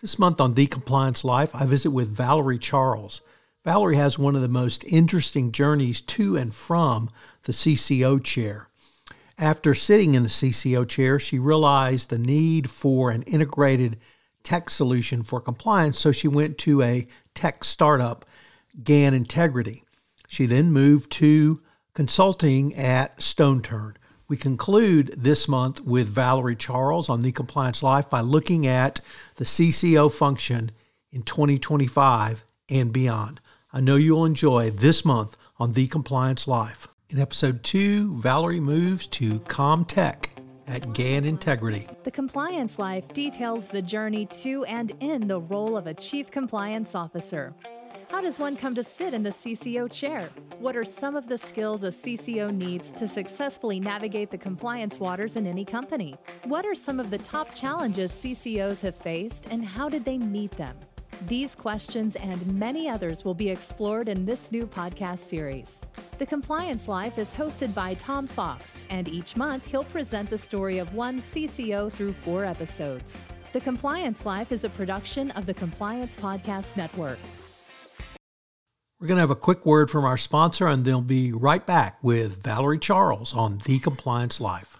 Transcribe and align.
This 0.00 0.18
month 0.18 0.40
on 0.40 0.54
The 0.54 0.66
Compliance 0.66 1.26
Life, 1.26 1.54
I 1.54 1.66
visit 1.66 1.90
with 1.90 2.08
Valerie 2.08 2.58
Charles. 2.58 3.20
Valerie 3.66 3.96
has 3.96 4.18
one 4.18 4.34
of 4.34 4.40
the 4.40 4.48
most 4.48 4.82
interesting 4.84 5.52
journeys 5.52 6.00
to 6.00 6.38
and 6.38 6.54
from 6.54 7.10
the 7.42 7.52
CCO 7.52 8.24
chair. 8.24 8.70
After 9.36 9.74
sitting 9.74 10.14
in 10.14 10.22
the 10.22 10.30
CCO 10.30 10.88
chair, 10.88 11.18
she 11.18 11.38
realized 11.38 12.08
the 12.08 12.18
need 12.18 12.70
for 12.70 13.10
an 13.10 13.24
integrated 13.24 13.98
tech 14.42 14.70
solution 14.70 15.22
for 15.22 15.38
compliance, 15.38 15.98
so 15.98 16.12
she 16.12 16.28
went 16.28 16.56
to 16.58 16.80
a 16.80 17.06
tech 17.34 17.62
startup, 17.62 18.24
GAN 18.82 19.12
Integrity. 19.12 19.84
She 20.28 20.46
then 20.46 20.72
moved 20.72 21.12
to 21.12 21.60
consulting 21.92 22.74
at 22.74 23.18
StoneTurn. 23.18 23.96
We 24.30 24.36
conclude 24.36 25.12
this 25.16 25.48
month 25.48 25.80
with 25.80 26.06
Valerie 26.06 26.54
Charles 26.54 27.08
on 27.08 27.22
The 27.22 27.32
Compliance 27.32 27.82
Life 27.82 28.08
by 28.08 28.20
looking 28.20 28.64
at 28.64 29.00
the 29.34 29.44
CCO 29.44 30.08
function 30.08 30.70
in 31.10 31.24
2025 31.24 32.44
and 32.68 32.92
beyond. 32.92 33.40
I 33.72 33.80
know 33.80 33.96
you'll 33.96 34.24
enjoy 34.24 34.70
this 34.70 35.04
month 35.04 35.36
on 35.58 35.72
The 35.72 35.88
Compliance 35.88 36.46
Life. 36.46 36.86
In 37.08 37.18
episode 37.18 37.64
two, 37.64 38.20
Valerie 38.20 38.60
moves 38.60 39.08
to 39.08 39.40
ComTech 39.40 40.26
at 40.68 40.92
GAN 40.92 41.24
Integrity. 41.24 41.88
The 42.04 42.12
Compliance 42.12 42.78
Life 42.78 43.12
details 43.12 43.66
the 43.66 43.82
journey 43.82 44.26
to 44.26 44.64
and 44.66 44.92
in 45.00 45.26
the 45.26 45.40
role 45.40 45.76
of 45.76 45.88
a 45.88 45.94
Chief 45.94 46.30
Compliance 46.30 46.94
Officer. 46.94 47.52
How 48.10 48.20
does 48.20 48.40
one 48.40 48.56
come 48.56 48.74
to 48.74 48.82
sit 48.82 49.14
in 49.14 49.22
the 49.22 49.30
CCO 49.30 49.90
chair? 49.90 50.28
What 50.58 50.76
are 50.76 50.84
some 50.84 51.14
of 51.14 51.28
the 51.28 51.38
skills 51.38 51.84
a 51.84 51.90
CCO 51.90 52.52
needs 52.52 52.90
to 52.90 53.06
successfully 53.06 53.78
navigate 53.78 54.32
the 54.32 54.36
compliance 54.36 54.98
waters 54.98 55.36
in 55.36 55.46
any 55.46 55.64
company? 55.64 56.16
What 56.42 56.66
are 56.66 56.74
some 56.74 56.98
of 56.98 57.10
the 57.10 57.18
top 57.18 57.54
challenges 57.54 58.10
CCOs 58.10 58.80
have 58.82 58.96
faced 58.96 59.46
and 59.52 59.64
how 59.64 59.88
did 59.88 60.04
they 60.04 60.18
meet 60.18 60.50
them? 60.56 60.76
These 61.28 61.54
questions 61.54 62.16
and 62.16 62.44
many 62.58 62.88
others 62.88 63.24
will 63.24 63.34
be 63.34 63.48
explored 63.48 64.08
in 64.08 64.26
this 64.26 64.50
new 64.50 64.66
podcast 64.66 65.20
series. 65.20 65.80
The 66.18 66.26
Compliance 66.26 66.88
Life 66.88 67.16
is 67.16 67.32
hosted 67.32 67.72
by 67.74 67.94
Tom 67.94 68.26
Fox, 68.26 68.84
and 68.90 69.06
each 69.06 69.36
month 69.36 69.66
he'll 69.66 69.84
present 69.84 70.30
the 70.30 70.38
story 70.38 70.78
of 70.78 70.94
one 70.94 71.20
CCO 71.20 71.92
through 71.92 72.14
four 72.14 72.44
episodes. 72.44 73.24
The 73.52 73.60
Compliance 73.60 74.26
Life 74.26 74.50
is 74.50 74.64
a 74.64 74.70
production 74.70 75.30
of 75.32 75.46
the 75.46 75.54
Compliance 75.54 76.16
Podcast 76.16 76.76
Network. 76.76 77.18
We're 79.00 79.06
going 79.06 79.16
to 79.16 79.22
have 79.22 79.30
a 79.30 79.34
quick 79.34 79.64
word 79.64 79.90
from 79.90 80.04
our 80.04 80.18
sponsor, 80.18 80.68
and 80.68 80.84
they'll 80.84 81.00
be 81.00 81.32
right 81.32 81.64
back 81.64 81.96
with 82.02 82.42
Valerie 82.42 82.78
Charles 82.78 83.32
on 83.32 83.56
The 83.64 83.78
Compliance 83.78 84.42
Life. 84.42 84.79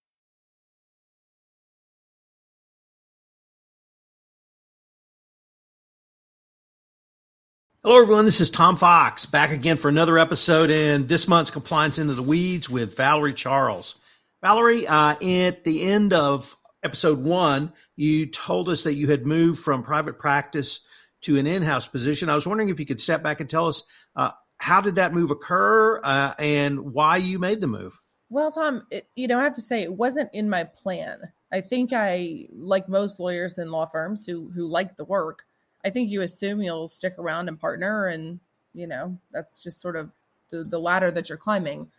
Hello, 7.83 7.99
everyone. 7.99 8.25
This 8.25 8.39
is 8.39 8.51
Tom 8.51 8.77
Fox 8.77 9.25
back 9.25 9.49
again 9.49 9.75
for 9.75 9.89
another 9.89 10.19
episode 10.19 10.69
in 10.69 11.07
this 11.07 11.27
month's 11.27 11.49
Compliance 11.49 11.97
Into 11.97 12.13
the 12.13 12.21
Weeds 12.21 12.69
with 12.69 12.95
Valerie 12.95 13.33
Charles. 13.33 13.95
Valerie, 14.43 14.85
uh, 14.85 15.13
at 15.13 15.63
the 15.63 15.81
end 15.89 16.13
of 16.13 16.55
episode 16.83 17.23
one, 17.23 17.73
you 17.95 18.27
told 18.27 18.69
us 18.69 18.83
that 18.83 18.93
you 18.93 19.07
had 19.07 19.25
moved 19.25 19.61
from 19.61 19.81
private 19.81 20.19
practice 20.19 20.81
to 21.21 21.39
an 21.39 21.47
in 21.47 21.63
house 21.63 21.87
position. 21.87 22.29
I 22.29 22.35
was 22.35 22.45
wondering 22.45 22.69
if 22.69 22.79
you 22.79 22.85
could 22.85 23.01
step 23.01 23.23
back 23.23 23.39
and 23.39 23.49
tell 23.49 23.67
us 23.67 23.81
uh, 24.15 24.29
how 24.57 24.79
did 24.79 24.97
that 24.97 25.11
move 25.11 25.31
occur 25.31 25.99
uh, 26.03 26.35
and 26.37 26.93
why 26.93 27.17
you 27.17 27.39
made 27.39 27.61
the 27.61 27.67
move? 27.67 27.99
Well, 28.29 28.51
Tom, 28.51 28.85
it, 28.91 29.07
you 29.15 29.27
know, 29.27 29.39
I 29.39 29.43
have 29.43 29.55
to 29.55 29.61
say 29.61 29.81
it 29.81 29.91
wasn't 29.91 30.29
in 30.33 30.51
my 30.51 30.65
plan. 30.65 31.17
I 31.51 31.61
think 31.61 31.93
I, 31.93 32.45
like 32.53 32.87
most 32.87 33.19
lawyers 33.19 33.57
in 33.57 33.71
law 33.71 33.87
firms 33.87 34.23
who 34.23 34.51
who 34.53 34.67
like 34.67 34.97
the 34.97 35.05
work, 35.05 35.45
I 35.83 35.89
think 35.89 36.09
you 36.09 36.21
assume 36.21 36.61
you'll 36.61 36.87
stick 36.87 37.13
around 37.17 37.47
and 37.47 37.59
partner, 37.59 38.07
and 38.07 38.39
you 38.73 38.87
know 38.87 39.17
that's 39.31 39.63
just 39.63 39.81
sort 39.81 39.95
of 39.95 40.09
the, 40.49 40.63
the 40.63 40.79
ladder 40.79 41.11
that 41.11 41.29
you're 41.29 41.37
climbing. 41.37 41.89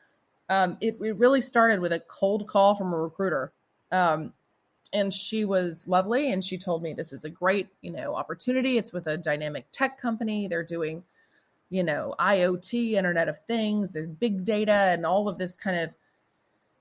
Um, 0.49 0.77
it, 0.81 0.97
it 1.01 1.17
really 1.17 1.41
started 1.41 1.81
with 1.81 1.93
a 1.93 2.01
cold 2.01 2.47
call 2.47 2.75
from 2.75 2.93
a 2.93 2.99
recruiter, 2.99 3.53
um, 3.91 4.33
and 4.93 5.13
she 5.13 5.45
was 5.45 5.87
lovely, 5.89 6.33
and 6.33 6.45
she 6.45 6.59
told 6.59 6.83
me 6.83 6.93
this 6.93 7.13
is 7.13 7.25
a 7.25 7.31
great 7.31 7.69
you 7.81 7.93
know 7.93 8.15
opportunity. 8.15 8.79
It's 8.79 8.93
with 8.93 9.07
a 9.07 9.17
dynamic 9.17 9.67
tech 9.73 9.99
company. 9.99 10.49
They're 10.49 10.65
doing 10.65 11.03
you 11.71 11.83
know 11.83 12.15
IoT, 12.19 12.93
Internet 12.93 13.29
of 13.29 13.39
Things. 13.47 13.91
There's 13.91 14.09
big 14.09 14.45
data 14.45 14.73
and 14.73 15.07
all 15.07 15.29
of 15.29 15.39
this 15.39 15.57
kind 15.57 15.79
of 15.79 15.91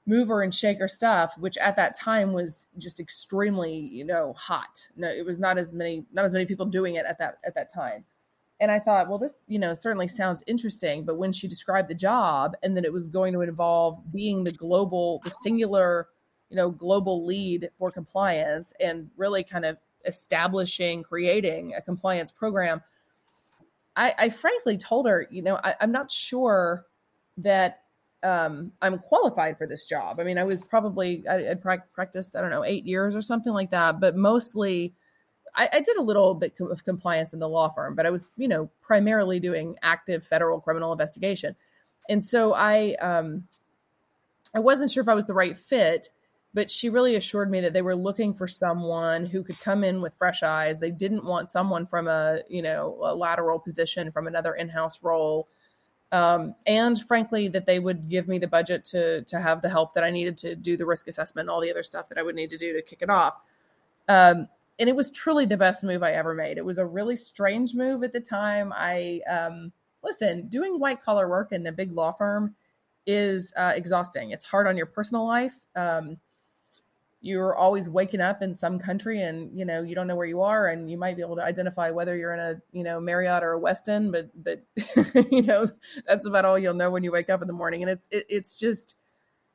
mover 0.06 0.42
and 0.42 0.53
shaker 0.53 0.88
stuff, 0.88 1.33
which 1.38 1.57
at 1.57 1.75
that 1.75 1.95
time 1.95 2.33
was 2.33 2.68
just 2.77 3.00
extremely, 3.00 3.74
you 3.75 4.03
know, 4.03 4.33
hot. 4.33 4.88
No, 4.95 5.07
it 5.07 5.25
was 5.25 5.39
not 5.39 5.57
as 5.57 5.71
many 5.71 6.06
not 6.12 6.25
as 6.25 6.33
many 6.33 6.45
people 6.45 6.65
doing 6.65 6.95
it 6.95 7.06
at 7.06 7.18
that 7.19 7.38
at 7.45 7.56
that 7.56 7.74
time. 7.74 8.06
And 8.59 8.69
I 8.69 8.80
thought, 8.80 9.09
well, 9.09 9.18
this, 9.18 9.44
you 9.48 9.57
know, 9.57 9.74
certainly 9.74 10.07
sounds 10.07 10.44
interesting. 10.45 11.03
But 11.03 11.18
when 11.18 11.33
she 11.33 11.48
described 11.48 11.88
the 11.88 11.95
job 11.95 12.56
and 12.62 12.77
that 12.77 12.86
it 12.86 12.94
was 12.94 13.07
going 13.07 13.33
to 13.33 13.42
involve 13.42 14.00
being 14.12 14.44
the 14.44 14.51
global, 14.51 15.19
the 15.24 15.31
singular, 15.31 16.07
you 16.51 16.57
know, 16.57 16.69
global 16.69 17.25
lead 17.25 17.71
for 17.80 17.92
compliance 17.92 18.71
and 18.80 19.09
really 19.18 19.44
kind 19.44 19.65
of 19.65 19.77
establishing, 20.06 21.01
creating 21.01 21.74
a 21.74 21.81
compliance 21.81 22.31
program, 22.31 22.83
I, 23.95 24.13
I 24.15 24.30
frankly 24.30 24.77
told 24.77 25.07
her, 25.07 25.25
you 25.31 25.42
know, 25.42 25.56
I, 25.56 25.75
I'm 25.81 25.92
not 25.92 26.12
sure 26.12 26.86
that 27.38 27.81
um, 28.24 28.72
I'm 28.82 29.00
qualified 29.00 29.58
for 29.58 29.68
this 29.68 29.86
job. 29.86 30.20
I 30.20 30.24
mean, 30.24 30.38
I 30.38 30.44
was 30.44 30.62
probably 30.62 31.24
I, 31.28 31.38
would 31.38 31.62
practiced 31.62 32.36
I 32.36 32.42
don't 32.42 32.52
know 32.52 32.64
eight 32.64 32.86
years 32.86 33.16
or 33.16 33.22
something 33.22 33.54
like 33.54 33.72
that, 33.72 34.00
but 34.00 34.16
mostly 34.16 34.94
I, 35.56 35.70
I, 35.74 35.80
did 35.82 35.98
a 35.98 36.02
little 36.02 36.36
bit 36.36 36.54
of 36.60 36.84
compliance 36.84 37.34
in 37.34 37.40
the 37.40 37.50
law 37.50 37.70
firm, 37.70 37.96
but 37.96 38.06
I 38.06 38.12
was 38.12 38.28
you 38.38 38.48
know 38.48 38.70
primarily 38.82 39.40
doing 39.40 39.76
active 39.82 40.24
federal 40.26 40.62
criminal 40.62 40.92
investigation, 40.92 41.56
and 42.10 42.24
so 42.24 42.54
I 42.54 42.96
um, 42.96 43.48
I 44.54 44.60
wasn't 44.60 44.92
sure 44.92 45.02
if 45.02 45.10
I 45.10 45.16
was 45.16 45.26
the 45.26 45.34
right 45.34 45.58
fit. 45.58 46.10
But 46.54 46.70
she 46.70 46.90
really 46.90 47.16
assured 47.16 47.50
me 47.50 47.62
that 47.62 47.72
they 47.72 47.82
were 47.82 47.96
looking 47.96 48.34
for 48.34 48.46
someone 48.46 49.26
who 49.26 49.42
could 49.42 49.58
come 49.62 49.86
in 49.86 50.02
with 50.02 50.14
fresh 50.16 50.44
eyes. 50.44 50.82
They 50.82 50.92
didn't 50.92 51.24
want 51.24 51.50
someone 51.50 51.88
from 51.88 52.10
a 52.10 52.40
you 52.50 52.62
know 52.62 52.98
a 53.02 53.16
lateral 53.16 53.58
position 53.58 54.12
from 54.12 54.28
another 54.28 54.54
in-house 54.54 55.02
role 55.02 55.48
um, 56.12 56.56
and 56.66 57.00
frankly 57.04 57.48
that 57.48 57.66
they 57.66 57.80
would 57.80 58.10
give 58.10 58.28
me 58.28 58.38
the 58.38 58.48
budget 58.48 58.84
to 58.86 59.24
to 59.24 59.40
have 59.40 59.62
the 59.62 59.69
help 59.69 59.94
that 59.94 60.04
I 60.04 60.12
needed 60.12 60.38
to 60.40 60.56
do 60.56 60.78
the 60.78 60.86
risk 60.86 61.08
assessment 61.08 61.46
and 61.46 61.50
all 61.50 61.62
the 61.62 61.72
other 61.72 61.84
stuff 61.84 62.10
that 62.10 62.18
I 62.18 62.24
would 62.24 62.36
need 62.36 62.50
to 62.50 62.58
do 62.58 62.74
to 62.74 62.81
kick 62.81 63.00
it 63.02 63.10
off. 63.10 63.36
Um, 64.08 64.48
and 64.80 64.90
it 64.90 64.96
was 64.96 65.12
truly 65.12 65.46
the 65.46 65.58
best 65.58 65.84
move 65.84 66.02
I 66.04 66.12
ever 66.12 66.34
made. 66.34 66.58
It 66.58 66.66
was 66.66 66.80
a 66.80 66.86
really 66.86 67.16
strange 67.16 67.75
move 67.75 68.04
at 68.04 68.13
the 68.13 68.19
time. 68.19 68.74
I 68.75 69.22
um, 69.30 69.72
listen, 70.04 70.48
doing 70.48 70.80
white 70.80 71.02
collar 71.02 71.30
work 71.30 71.52
in 71.52 71.68
a 71.68 71.72
big 71.72 71.92
law 71.92 72.12
firm 72.12 72.56
is 73.06 73.54
uh, 73.58 73.74
exhausting. 73.75 74.31
It's 74.31 74.46
hard 74.46 74.68
on 74.68 74.78
your 74.78 74.86
personal 74.86 75.25
life. 75.25 75.56
Um, 75.75 76.18
you're 77.24 77.56
always 77.56 77.88
waking 77.88 78.20
up 78.20 78.42
in 78.42 78.54
some 78.54 78.80
country 78.80 79.22
and 79.22 79.58
you 79.58 79.64
know 79.64 79.84
you 79.84 79.94
don't 79.94 80.08
know 80.08 80.16
where 80.16 80.28
you 80.28 80.42
are 80.42 80.68
and 80.68 80.90
you 80.90 80.98
might 80.98 81.16
be 81.16 81.22
able 81.22 81.36
to 81.36 81.44
identify 81.44 81.92
whether 81.92 82.18
you're 82.18 82.34
in 82.34 82.40
a 82.40 82.56
you 82.72 82.84
know 82.84 83.00
marriott 83.00 83.44
or 83.44 83.54
a 83.54 83.60
westin 83.62 84.12
but 84.12 84.32
but 84.36 84.64
you 85.32 85.44
know 85.44 85.68
that's 86.08 86.26
about 86.26 86.46
all 86.46 86.58
you'll 86.58 86.74
know 86.74 86.90
when 86.90 87.04
you 87.04 87.12
wake 87.12 87.30
up 87.30 87.42
in 87.42 87.48
the 87.48 87.54
morning. 87.54 87.84
And 87.84 87.92
it's 87.92 88.08
it, 88.12 88.26
it's 88.28 88.58
just 88.58 88.96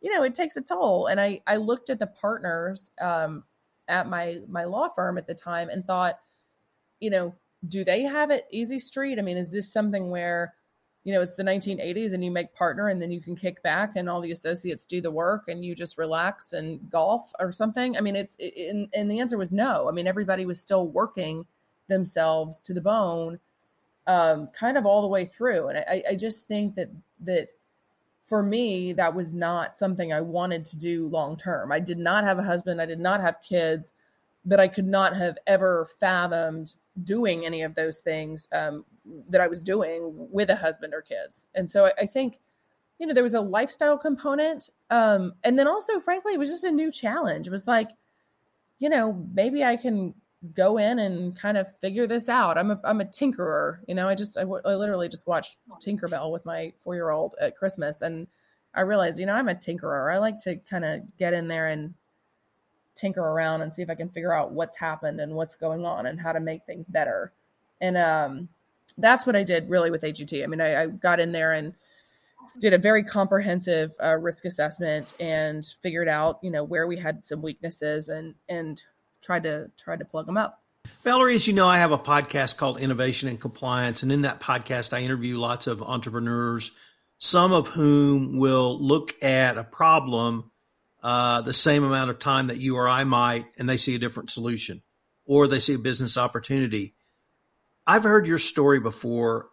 you 0.01 0.15
know 0.15 0.23
it 0.23 0.35
takes 0.35 0.57
a 0.57 0.63
toll. 0.63 1.07
And 1.07 1.21
i 1.21 1.41
i 1.47 1.57
looked 1.57 1.91
at 1.91 1.99
the 1.99 2.07
partners 2.07 2.91
um 3.01 3.43
at 3.89 4.09
my 4.09 4.37
my 4.49 4.65
law 4.65 4.89
firm 4.95 5.19
at 5.19 5.27
the 5.27 5.35
time 5.35 5.69
and 5.69 5.85
thought 5.85 6.19
you 7.01 7.11
know 7.11 7.35
do 7.67 7.85
they 7.85 8.03
have 8.03 8.31
it 8.31 8.47
easy 8.53 8.79
street? 8.79 9.19
I 9.19 9.23
mean 9.23 9.37
is 9.37 9.51
this 9.51 9.73
something 9.73 10.11
where 10.11 10.55
you 11.07 11.13
know, 11.13 11.21
it's 11.21 11.37
the 11.37 11.45
1980s 11.45 12.15
and 12.15 12.25
you 12.25 12.33
make 12.33 12.53
partner 12.53 12.89
and 12.89 13.01
then 13.01 13.13
you 13.13 13.21
can 13.21 13.37
kick 13.37 13.63
back 13.63 13.93
and 13.95 14.11
all 14.11 14.21
the 14.21 14.33
associates 14.33 14.87
do 14.87 15.01
the 15.01 15.09
work 15.09 15.45
and 15.47 15.65
you 15.65 15.73
just 15.73 15.99
relax 15.99 16.53
and 16.53 16.91
golf 16.91 17.31
or 17.39 17.53
something. 17.53 17.97
I 17.97 18.01
mean, 18.01 18.17
it's, 18.17 18.35
it, 18.41 18.71
and, 18.71 18.89
and 18.93 19.09
the 19.09 19.21
answer 19.21 19.39
was 19.39 19.53
no. 19.53 19.89
I 19.89 19.93
mean, 19.93 20.09
everybody 20.09 20.47
was 20.47 20.61
still 20.61 20.89
working 20.89 21.47
themselves 21.87 22.61
to 22.63 22.75
the 22.75 22.81
bone 22.81 23.39
um, 24.09 24.49
kind 24.49 24.77
of 24.77 24.85
all 24.85 25.01
the 25.01 25.07
way 25.07 25.25
through. 25.25 25.69
And 25.69 25.79
I, 25.79 26.03
I 26.11 26.17
just 26.17 26.49
think 26.49 26.75
that, 26.75 26.91
that 27.21 27.51
for 28.25 28.43
me, 28.43 28.93
that 28.95 29.15
was 29.15 29.33
not 29.33 29.79
something 29.79 30.13
I 30.13 30.23
wanted 30.23 30.65
to 30.67 30.77
do 30.77 31.07
long 31.07 31.37
term. 31.37 31.71
I 31.71 31.79
did 31.79 31.99
not 31.99 32.25
have 32.25 32.41
a 32.41 32.43
husband. 32.43 32.83
I 32.83 32.87
did 32.87 32.99
not 32.99 33.21
have 33.21 33.37
kids, 33.49 33.93
but 34.45 34.59
I 34.59 34.67
could 34.67 34.89
not 34.89 35.17
have 35.17 35.39
ever 35.47 35.89
fathomed 36.01 36.75
doing 37.03 37.45
any 37.45 37.63
of 37.63 37.75
those 37.75 38.01
things 38.01 38.49
um, 38.53 38.85
that 39.29 39.41
I 39.41 39.49
was 39.49 39.63
doing 39.63 40.29
with 40.31 40.51
a 40.51 40.57
husband 40.57 40.95
or 40.95 41.03
kids. 41.03 41.47
And 41.55 41.71
so 41.71 41.87
I, 41.87 41.93
I 42.03 42.07
think, 42.07 42.39
you 42.99 43.07
know, 43.07 43.15
there 43.15 43.23
was 43.23 43.35
a 43.35 43.41
lifestyle 43.41 43.99
component. 43.99 44.71
Um, 44.91 45.35
and 45.45 45.59
then 45.59 45.69
also, 45.69 46.01
frankly, 46.01 46.35
it 46.35 46.39
was 46.39 46.49
just 46.49 46.65
a 46.65 46.71
new 46.71 46.91
challenge. 46.91 47.47
It 47.47 47.51
was 47.51 47.67
like, 47.67 47.91
you 48.79 48.89
know, 48.89 49.27
maybe 49.35 49.63
I 49.65 49.77
can 49.77 50.15
go 50.55 50.79
in 50.79 50.99
and 50.99 51.39
kind 51.39 51.57
of 51.57 51.67
figure 51.79 52.07
this 52.07 52.29
out. 52.29 52.57
I'm 52.59 52.71
a, 52.71 52.81
I'm 52.85 53.01
a 53.01 53.05
tinkerer, 53.05 53.79
you 53.89 53.95
know, 53.95 54.09
I 54.09 54.15
just, 54.15 54.37
I, 54.37 54.43
w- 54.43 54.63
I 54.65 54.75
literally 54.75 55.09
just 55.09 55.27
watched 55.27 55.59
Tinkerbell 55.85 56.31
with 56.31 56.45
my 56.45 56.73
four 56.85 56.95
year 56.95 57.11
old 57.11 57.35
at 57.41 57.57
Christmas. 57.57 58.03
And 58.03 58.27
I 58.75 58.83
realized, 58.83 59.19
you 59.19 59.27
know, 59.27 59.35
I'm 59.35 59.49
a 59.49 59.55
tinkerer. 59.55 60.13
I 60.13 60.19
like 60.19 60.43
to 60.45 60.57
kind 60.57 60.85
of 60.85 61.01
get 61.19 61.33
in 61.33 61.49
there 61.49 61.69
and 61.69 61.95
tinker 62.97 63.21
around 63.21 63.63
and 63.63 63.73
see 63.73 63.83
if 63.83 63.91
I 63.91 63.95
can 63.95 64.09
figure 64.09 64.33
out 64.33 64.53
what's 64.53 64.77
happened 64.77 65.21
and 65.21 65.35
what's 65.35 65.55
going 65.55 65.85
on 65.85 66.07
and 66.07 66.21
how 66.21 66.33
to 66.33 66.41
make 66.41 66.65
things 66.65 66.87
better. 66.87 67.33
And 67.81 67.97
um, 67.97 68.49
that's 68.99 69.27
what 69.27 69.37
I 69.37 69.45
did 69.45 69.69
really 69.69 69.91
with 69.91 70.03
AGT. 70.03 70.43
I 70.43 70.47
mean, 70.47 70.61
I, 70.61 70.83
I 70.83 70.87
got 70.87 71.21
in 71.21 71.33
there 71.33 71.53
and 71.53 71.75
did 72.59 72.73
a 72.73 72.79
very 72.79 73.05
comprehensive 73.05 73.93
uh, 74.03 74.17
risk 74.17 74.45
assessment 74.45 75.15
and 75.21 75.65
figured 75.83 76.09
out, 76.09 76.39
you 76.43 76.51
know, 76.51 76.65
where 76.65 76.87
we 76.87 76.97
had 76.97 77.25
some 77.25 77.43
weaknesses 77.43 78.09
and 78.09 78.35
and 78.49 78.83
tried 79.23 79.43
to 79.43 79.71
tried 79.77 79.99
to 79.99 80.05
plug 80.05 80.27
them 80.27 80.37
up. 80.37 80.63
Valerie, 81.03 81.35
as 81.35 81.47
you 81.47 81.53
know, 81.53 81.67
I 81.67 81.79
have 81.79 81.93
a 81.93 81.99
podcast 81.99 82.57
called 82.57 82.81
Innovation 82.81 83.29
and 83.29 83.41
Compliance, 83.41 84.03
and 84.03 84.13
in 84.13 84.23
that 84.23 84.41
podcast, 84.41 84.93
I 84.93 85.03
interview 85.03 85.37
lots 85.37 85.67
of 85.67 85.83
entrepreneurs, 85.83 86.71
some 87.19 87.53
of 87.53 87.69
whom 87.69 88.39
will 88.39 88.79
look 88.81 89.21
at 89.23 89.59
a 89.59 89.65
problem 89.65 90.51
uh, 91.07 91.41
the 91.41 91.55
same 91.55 91.85
amount 91.85 92.11
of 92.11 92.19
time 92.19 92.49
that 92.49 92.57
you 92.57 92.75
or 92.75 92.89
I 92.89 93.05
might, 93.05 93.47
and 93.57 93.69
they 93.69 93.77
see 93.77 93.95
a 93.95 93.99
different 94.01 94.29
solution, 94.29 94.83
or 95.25 95.47
they 95.47 95.61
see 95.61 95.75
a 95.75 95.79
business 95.79 96.19
opportunity. 96.19 96.97
I've 97.87 98.03
heard 98.03 98.27
your 98.27 98.39
story 98.39 98.81
before 98.81 99.51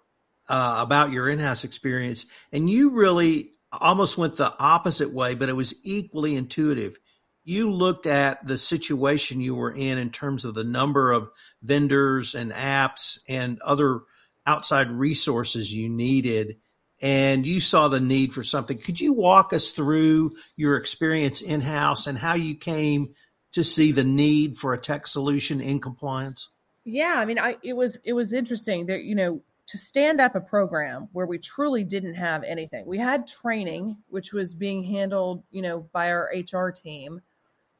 uh, 0.49 0.79
about 0.79 1.11
your 1.11 1.29
in-house 1.29 1.63
experience, 1.63 2.25
and 2.51 2.67
you 2.67 2.89
really 2.89 3.51
almost 3.71 4.17
went 4.17 4.35
the 4.35 4.51
opposite 4.57 5.13
way, 5.13 5.35
but 5.35 5.47
it 5.47 5.53
was 5.53 5.79
equally 5.85 6.35
intuitive. 6.35 6.97
You 7.43 7.69
looked 7.69 8.07
at 8.07 8.47
the 8.47 8.57
situation 8.57 9.39
you 9.39 9.53
were 9.53 9.73
in 9.73 9.99
in 9.99 10.09
terms 10.09 10.45
of 10.45 10.55
the 10.55 10.63
number 10.63 11.11
of 11.11 11.29
vendors 11.61 12.33
and 12.33 12.51
apps 12.51 13.19
and 13.29 13.61
other 13.61 13.99
outside 14.47 14.89
resources 14.89 15.71
you 15.71 15.87
needed 15.87 16.57
and 17.03 17.45
you 17.45 17.59
saw 17.59 17.89
the 17.89 17.99
need 17.99 18.33
for 18.33 18.43
something. 18.43 18.77
Could 18.77 19.01
you 19.01 19.11
walk 19.11 19.51
us 19.51 19.71
through 19.71 20.37
your 20.55 20.77
experience 20.77 21.41
in 21.41 21.59
house 21.59 22.07
and 22.07 22.17
how 22.17 22.33
you 22.35 22.55
came 22.55 23.13
to 23.51 23.63
see 23.63 23.91
the 23.91 24.05
need 24.05 24.57
for 24.57 24.73
a 24.73 24.77
tech 24.77 25.05
solution 25.05 25.59
in 25.59 25.81
compliance? 25.81 26.49
Yeah, 26.85 27.15
I 27.17 27.25
mean, 27.25 27.39
I 27.39 27.57
it 27.61 27.73
was 27.73 27.99
it 28.05 28.13
was 28.13 28.31
interesting 28.31 28.85
that 28.85 29.03
you 29.03 29.15
know 29.15 29.41
to 29.67 29.77
stand 29.77 30.21
up 30.21 30.35
a 30.35 30.41
program 30.41 31.09
where 31.11 31.27
we 31.27 31.37
truly 31.37 31.83
didn't 31.83 32.15
have 32.15 32.43
anything. 32.43 32.85
We 32.85 32.97
had 32.99 33.27
training, 33.27 33.97
which 34.07 34.31
was 34.31 34.53
being 34.53 34.83
handled, 34.83 35.43
you 35.51 35.61
know, 35.61 35.89
by 35.91 36.09
our 36.09 36.29
HR 36.33 36.69
team. 36.69 37.21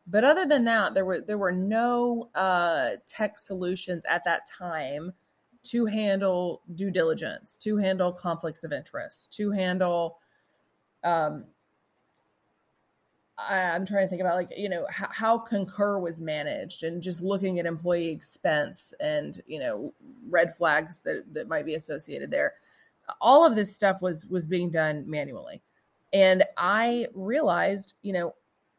But 0.06 0.26
other 0.26 0.46
than 0.46 0.66
that, 0.66 0.94
there 0.94 1.06
were 1.06 1.22
there 1.22 1.38
were 1.38 1.54
no 1.54 2.30
uh, 2.36 2.98
tech 3.08 3.38
solutions 3.38 4.06
at 4.06 4.26
that 4.26 4.42
time 4.50 5.14
to 5.64 5.86
handle 5.86 6.62
due 6.76 6.92
diligence, 6.92 7.58
to 7.58 7.78
handle 7.78 8.12
conflicts 8.12 8.64
of 8.64 8.74
interest, 8.74 9.34
to 9.34 9.52
handle 9.52 10.20
um 11.04 11.46
I, 13.38 13.76
am 13.76 13.86
trying 13.86 14.06
to 14.06 14.10
think 14.10 14.22
about 14.22 14.36
like 14.36 14.52
you 14.56 14.70
know 14.70 14.86
how, 14.90 15.08
how, 15.10 15.38
Concur 15.38 16.00
was 16.00 16.20
managed 16.20 16.84
and 16.84 17.02
just 17.02 17.22
looking 17.22 17.60
at 17.60 17.66
employee 17.66 18.10
expense 18.10 18.94
and 19.00 19.42
you 19.48 19.60
know 19.60 19.94
red 20.30 20.56
flags 20.56 21.00
that 21.00 21.24
that 21.34 21.48
might 21.48 21.66
be 21.66 21.76
associated 21.76 22.30
there. 22.30 22.54
All 23.20 23.46
of 23.46 23.56
this 23.56 23.74
stuff 23.74 24.02
was 24.02 24.28
was 24.28 24.48
being 24.48 24.70
done 24.70 25.04
manually. 25.08 25.62
And 26.14 26.44
i 26.58 27.08
realized 27.16 27.96
you 28.04 28.14
know 28.14 28.36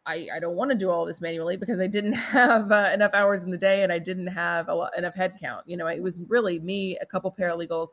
I, 0.07 0.29
I 0.35 0.39
don't 0.39 0.57
want 0.57 0.71
to 0.71 0.77
do 0.77 0.91
all 0.91 1.07
this 1.07 1.21
manually 1.21 1.57
because 1.57 1.81
I 1.81 1.87
didn't 1.87 2.13
have 2.13 2.71
uh, 2.71 2.91
enough 2.93 3.15
hours 3.15 3.43
in 3.43 3.51
the 3.51 3.59
day 3.59 3.83
and 3.83 3.93
I 3.93 3.99
didn't 3.99 4.27
have 4.29 4.69
a 4.69 4.75
lot, 4.75 4.97
enough 4.97 5.15
headcount. 5.15 5.63
You 5.67 5.77
know, 5.77 5.87
it 5.87 6.03
was 6.03 6.19
really 6.29 6.61
me, 6.61 6.99
a 7.01 7.07
couple 7.07 7.35
paralegals, 7.39 7.89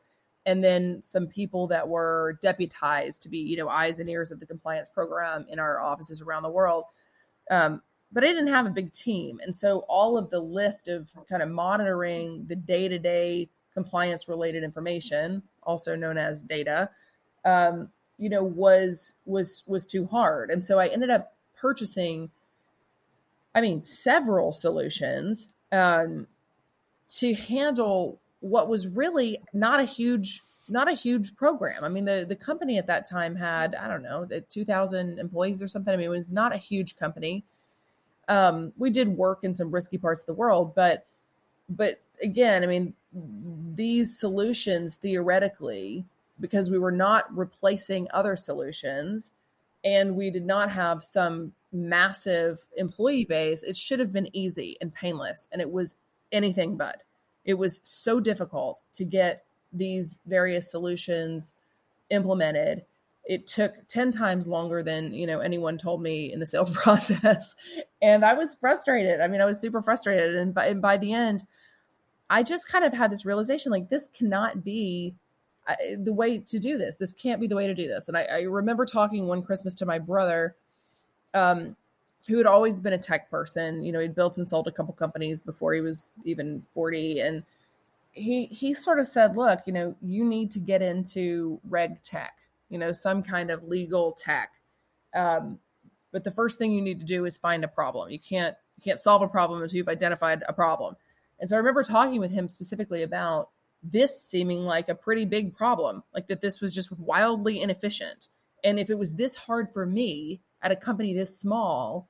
and 0.45 0.63
then 0.63 1.01
some 1.01 1.27
people 1.27 1.67
that 1.67 1.87
were 1.87 2.39
deputized 2.41 3.21
to 3.23 3.29
be, 3.29 3.37
you 3.37 3.57
know, 3.57 3.69
eyes 3.69 3.99
and 3.99 4.09
ears 4.09 4.31
of 4.31 4.39
the 4.39 4.45
compliance 4.45 4.89
program 4.89 5.45
in 5.49 5.59
our 5.59 5.79
offices 5.79 6.21
around 6.21 6.43
the 6.43 6.49
world. 6.49 6.85
Um, 7.49 7.81
but 8.11 8.23
I 8.23 8.27
didn't 8.27 8.47
have 8.47 8.65
a 8.65 8.71
big 8.71 8.91
team. 8.91 9.39
And 9.43 9.55
so 9.55 9.85
all 9.87 10.17
of 10.17 10.29
the 10.29 10.39
lift 10.39 10.87
of 10.87 11.07
kind 11.29 11.41
of 11.41 11.49
monitoring 11.49 12.45
the 12.47 12.55
day 12.55 12.87
to 12.87 12.99
day 12.99 13.49
compliance 13.73 14.27
related 14.27 14.63
information, 14.63 15.43
also 15.63 15.95
known 15.95 16.17
as 16.17 16.43
data, 16.43 16.89
um, 17.45 17.89
you 18.17 18.29
know, 18.29 18.43
was 18.43 19.15
was 19.25 19.63
was 19.67 19.85
too 19.85 20.05
hard. 20.05 20.51
And 20.51 20.65
so 20.65 20.79
I 20.79 20.87
ended 20.87 21.09
up 21.09 21.33
purchasing, 21.61 22.29
I 23.53 23.61
mean, 23.61 23.83
several 23.83 24.51
solutions 24.51 25.49
um, 25.71 26.27
to 27.09 27.35
handle 27.35 28.19
what 28.39 28.67
was 28.67 28.87
really 28.87 29.39
not 29.53 29.79
a 29.79 29.85
huge 29.85 30.41
not 30.67 30.87
a 30.87 30.93
huge 30.93 31.35
program. 31.35 31.83
I 31.83 31.89
mean, 31.89 32.05
the 32.05 32.25
the 32.27 32.35
company 32.35 32.77
at 32.77 32.87
that 32.87 33.07
time 33.07 33.35
had 33.35 33.75
I 33.75 33.87
don't 33.87 34.03
know, 34.03 34.27
2,000 34.49 35.19
employees 35.19 35.61
or 35.61 35.67
something. 35.67 35.93
I 35.93 35.97
mean, 35.97 36.07
it 36.07 36.09
was 36.09 36.33
not 36.33 36.53
a 36.53 36.57
huge 36.57 36.97
company. 36.97 37.43
Um, 38.27 38.71
we 38.77 38.89
did 38.89 39.09
work 39.09 39.43
in 39.43 39.53
some 39.53 39.71
risky 39.71 39.97
parts 39.97 40.21
of 40.21 40.27
the 40.27 40.33
world, 40.33 40.73
but 40.73 41.05
but 41.69 41.99
again, 42.21 42.63
I 42.63 42.67
mean, 42.67 42.93
these 43.75 44.17
solutions 44.17 44.95
theoretically, 44.95 46.05
because 46.39 46.69
we 46.69 46.79
were 46.79 46.91
not 46.91 47.35
replacing 47.35 48.07
other 48.13 48.35
solutions, 48.35 49.31
and 49.83 50.15
we 50.15 50.29
did 50.29 50.45
not 50.45 50.71
have 50.71 51.03
some 51.03 51.53
massive 51.71 52.59
employee 52.77 53.25
base, 53.25 53.63
it 53.63 53.77
should 53.77 53.99
have 53.99 54.11
been 54.11 54.35
easy 54.35 54.77
and 54.81 54.93
painless. 54.93 55.47
And 55.51 55.61
it 55.61 55.71
was 55.71 55.95
anything 56.31 56.77
but. 56.77 57.03
It 57.45 57.55
was 57.55 57.81
so 57.83 58.19
difficult 58.19 58.81
to 58.93 59.05
get 59.05 59.41
these 59.73 60.19
various 60.25 60.69
solutions 60.69 61.53
implemented. 62.09 62.85
it 63.23 63.47
took 63.47 63.73
10 63.87 64.11
times 64.11 64.47
longer 64.47 64.83
than 64.83 65.13
you 65.13 65.27
know 65.27 65.39
anyone 65.39 65.77
told 65.77 66.01
me 66.01 66.33
in 66.33 66.39
the 66.39 66.45
sales 66.53 66.69
process 66.71 67.55
and 68.01 68.25
i 68.25 68.33
was 68.33 68.55
frustrated 68.55 69.21
i 69.21 69.27
mean 69.27 69.39
i 69.39 69.45
was 69.45 69.61
super 69.61 69.81
frustrated 69.81 70.35
and 70.35 70.53
by, 70.53 70.67
and 70.67 70.81
by 70.81 70.97
the 70.97 71.13
end 71.13 71.43
i 72.29 72.43
just 72.43 72.67
kind 72.67 72.83
of 72.83 72.91
had 72.91 73.11
this 73.11 73.23
realization 73.23 73.71
like 73.71 73.89
this 73.89 74.09
cannot 74.13 74.63
be 74.63 75.15
uh, 75.67 75.75
the 75.99 76.13
way 76.13 76.39
to 76.39 76.59
do 76.59 76.77
this 76.77 76.95
this 76.95 77.13
can't 77.13 77.39
be 77.39 77.47
the 77.47 77.55
way 77.55 77.67
to 77.67 77.73
do 77.73 77.87
this 77.87 78.07
and 78.07 78.17
i, 78.17 78.23
I 78.23 78.41
remember 78.41 78.85
talking 78.85 79.27
one 79.27 79.43
christmas 79.43 79.73
to 79.75 79.85
my 79.85 79.99
brother 79.99 80.55
um, 81.33 81.75
who 82.27 82.37
had 82.37 82.45
always 82.45 82.81
been 82.81 82.93
a 82.93 82.97
tech 82.97 83.29
person 83.29 83.83
you 83.83 83.91
know 83.91 83.99
he'd 83.99 84.15
built 84.15 84.37
and 84.37 84.49
sold 84.49 84.67
a 84.67 84.71
couple 84.71 84.93
companies 84.93 85.41
before 85.41 85.73
he 85.73 85.81
was 85.81 86.11
even 86.25 86.63
40 86.73 87.19
and 87.19 87.43
he 88.11 88.45
he 88.45 88.73
sort 88.73 88.99
of 88.99 89.07
said 89.07 89.37
look 89.37 89.61
you 89.65 89.73
know 89.73 89.95
you 90.01 90.25
need 90.25 90.51
to 90.51 90.59
get 90.59 90.81
into 90.81 91.59
reg 91.69 92.01
tech 92.01 92.37
you 92.71 92.79
know, 92.79 92.91
some 92.91 93.21
kind 93.21 93.51
of 93.51 93.67
legal 93.67 94.13
tech. 94.13 94.53
Um, 95.13 95.59
but 96.11 96.23
the 96.23 96.31
first 96.31 96.57
thing 96.57 96.71
you 96.71 96.81
need 96.81 96.99
to 97.01 97.05
do 97.05 97.25
is 97.25 97.37
find 97.37 97.63
a 97.63 97.67
problem. 97.67 98.09
You 98.09 98.19
can't 98.19 98.55
you 98.77 98.83
can't 98.83 98.99
solve 98.99 99.21
a 99.21 99.27
problem 99.27 99.61
until 99.61 99.77
you've 99.77 99.89
identified 99.89 100.43
a 100.47 100.53
problem. 100.53 100.95
And 101.39 101.49
so 101.49 101.55
I 101.55 101.59
remember 101.59 101.83
talking 101.83 102.19
with 102.19 102.31
him 102.31 102.47
specifically 102.47 103.03
about 103.03 103.49
this 103.83 104.21
seeming 104.21 104.63
like 104.65 104.89
a 104.89 104.95
pretty 104.95 105.25
big 105.25 105.55
problem, 105.55 106.03
like 106.13 106.27
that 106.27 106.41
this 106.41 106.61
was 106.61 106.73
just 106.73 106.91
wildly 106.91 107.61
inefficient. 107.61 108.27
And 108.63 108.79
if 108.79 108.89
it 108.89 108.97
was 108.97 109.13
this 109.13 109.35
hard 109.35 109.71
for 109.73 109.85
me 109.85 110.41
at 110.61 110.71
a 110.71 110.75
company 110.75 111.13
this 111.13 111.39
small, 111.39 112.07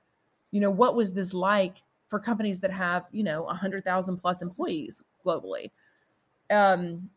you 0.52 0.60
know, 0.60 0.72
what 0.72 0.96
was 0.96 1.14
this 1.14 1.34
like 1.34 1.78
for 2.08 2.20
companies 2.20 2.60
that 2.60 2.72
have, 2.72 3.06
you 3.12 3.24
know, 3.24 3.44
100,000 3.44 4.18
plus 4.18 4.42
employees 4.42 5.02
globally? 5.26 5.72
Um, 6.50 7.10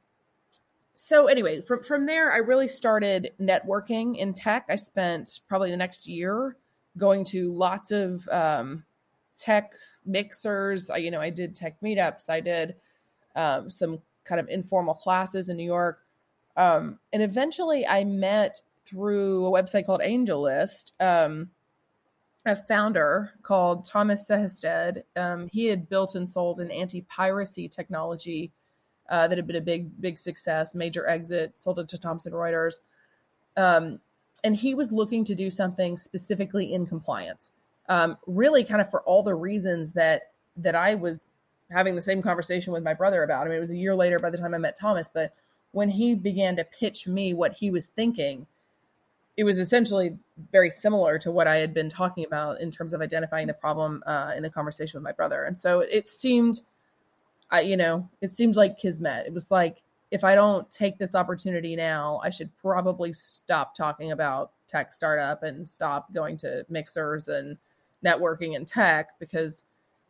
so 0.95 1.27
anyway, 1.27 1.61
from 1.61 1.83
from 1.83 2.07
there, 2.07 2.33
I 2.33 2.37
really 2.37 2.69
started 2.69 3.33
networking 3.41 4.17
in 4.17 4.33
tech. 4.33 4.67
I 4.69 4.77
spent 4.77 5.41
probably 5.49 5.73
the 5.73 5.77
next 5.77 6.07
year 6.07 6.57
going 6.97 7.25
to 7.25 7.51
lots 7.51 7.91
of 7.91 8.29
um, 8.31 8.85
tech 9.37 9.73
mixers. 10.07 10.91
I, 10.91 10.99
you 10.99 11.11
know, 11.11 11.21
I 11.21 11.31
did 11.31 11.57
tech 11.57 11.81
meetups. 11.83 12.31
I 12.31 12.41
did 12.41 12.77
um, 13.35 13.71
some 13.71 13.99
kind 14.25 14.41
of 14.41 14.49
informal 14.49 14.95
classes 14.95 15.49
in 15.49 15.57
New 15.57 15.65
York, 15.65 16.05
um, 16.57 16.99
and 17.13 17.23
eventually, 17.23 17.87
I 17.87 18.05
met 18.05 18.63
through 18.85 19.47
a 19.47 19.51
website 19.51 19.87
called 19.87 20.01
AngelList. 20.01 20.93
Um, 21.01 21.51
a 22.47 22.55
founder 22.55 23.33
called 23.43 23.87
Thomas 23.87 24.29
Sehested. 24.29 25.03
Um, 25.17 25.49
he 25.51 25.65
had 25.67 25.89
built 25.89 26.15
and 26.15 26.29
sold 26.29 26.61
an 26.61 26.71
anti-piracy 26.71 27.69
technology 27.69 28.53
uh, 29.09 29.29
that 29.29 29.39
had 29.39 29.47
been 29.47 29.57
a 29.57 29.63
big, 29.63 30.01
big 30.01 30.19
success, 30.19 30.75
major 30.75 31.09
exit, 31.09 31.59
sold 31.59 31.79
it 31.79 31.89
to 31.89 31.99
Thomson 31.99 32.33
Reuters. 32.33 32.75
Um, 33.57 33.99
and 34.43 34.55
he 34.55 34.75
was 34.75 34.93
looking 34.93 35.25
to 35.25 35.35
do 35.35 35.51
something 35.51 35.97
specifically 35.97 36.75
in 36.75 36.85
compliance, 36.85 37.51
um, 37.89 38.19
really 38.27 38.63
kind 38.63 38.83
of 38.83 38.91
for 38.91 39.03
all 39.03 39.23
the 39.23 39.35
reasons 39.35 39.93
that 39.93 40.25
that 40.57 40.75
I 40.75 40.95
was 40.95 41.27
having 41.71 41.95
the 41.95 42.03
same 42.03 42.23
conversation 42.23 42.73
with 42.73 42.83
my 42.83 42.95
brother 42.95 43.23
about. 43.23 43.47
I 43.47 43.49
mean, 43.49 43.57
it 43.57 43.61
was 43.61 43.71
a 43.71 43.77
year 43.77 43.95
later 43.95 44.19
by 44.19 44.31
the 44.31 44.39
time 44.39 44.55
I 44.55 44.59
met 44.59 44.79
Thomas, 44.79 45.11
but 45.13 45.33
when 45.73 45.91
he 45.91 46.15
began 46.15 46.57
to 46.57 46.65
pitch 46.65 47.07
me 47.07 47.35
what 47.35 47.53
he 47.53 47.71
was 47.71 47.87
thinking, 47.87 48.47
it 49.37 49.45
was 49.45 49.59
essentially 49.59 50.17
very 50.53 50.71
similar 50.71 51.19
to 51.19 51.33
what 51.33 51.49
I 51.49 51.57
had 51.57 51.75
been 51.75 51.89
talking 51.89 52.25
about 52.25 52.61
in 52.61 52.71
terms 52.71 52.95
of 52.95 53.01
identifying 53.01 53.49
the 53.49 53.55
problem 53.55 54.03
uh, 54.07 54.33
in 54.37 54.43
the 54.43 54.51
conversation 54.51 54.99
with 54.99 55.05
my 55.05 55.13
brother. 55.13 55.45
And 55.45 55.57
so 55.57 55.81
it 55.81 56.09
seemed– 56.09 56.61
I, 57.51 57.61
you 57.61 57.77
know, 57.77 58.09
it 58.21 58.31
seemed 58.31 58.57
like 58.57 58.79
kismet. 58.79 59.27
It 59.27 59.33
was 59.33 59.51
like, 59.51 59.83
if 60.11 60.25
I 60.25 60.35
don't 60.35 60.69
take 60.71 60.99
this 60.99 61.15
opportunity 61.15 61.77
now, 61.77 62.21
I 62.25 62.31
should 62.31 62.51
probably 62.61 63.13
stop 63.13 63.75
talking 63.75 64.13
about 64.13 64.51
tech 64.67 64.93
startup 64.93 65.43
and 65.43 65.69
stop 65.69 66.13
going 66.13 66.37
to 66.39 66.65
mixers 66.69 67.29
and 67.29 67.57
networking 68.05 68.57
and 68.57 68.67
tech 68.67 69.11
because, 69.21 69.63